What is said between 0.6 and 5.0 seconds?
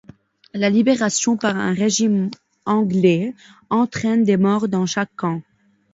libération par un régiment anglais entraine des morts dans